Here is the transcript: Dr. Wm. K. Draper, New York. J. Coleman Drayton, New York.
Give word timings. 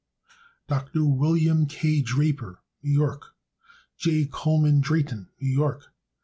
Dr. 0.67 1.05
Wm. 1.05 1.67
K. 1.67 2.01
Draper, 2.01 2.59
New 2.81 2.89
York. 2.89 3.35
J. 3.97 4.25
Coleman 4.25 4.81
Drayton, 4.81 5.29
New 5.39 5.47
York. 5.47 5.93